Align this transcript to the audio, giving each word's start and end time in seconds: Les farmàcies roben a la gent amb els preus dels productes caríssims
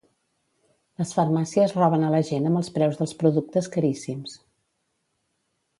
Les 1.01 1.11
farmàcies 1.17 1.75
roben 1.81 2.07
a 2.07 2.11
la 2.15 2.23
gent 2.31 2.49
amb 2.51 2.61
els 2.63 2.73
preus 2.79 2.99
dels 3.03 3.15
productes 3.21 3.73
caríssims 3.77 4.37